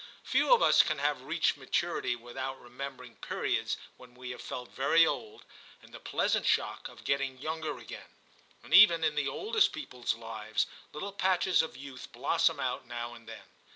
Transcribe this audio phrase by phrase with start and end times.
[0.23, 5.05] Few of us can have reached maturity without remembering periods when we have felt very
[5.05, 5.45] old,
[5.83, 8.09] and the pleasant shock of getting younger again;
[8.63, 13.29] and even in the oldest people's lives, little patches of youth blossom out now and
[13.29, 13.43] then.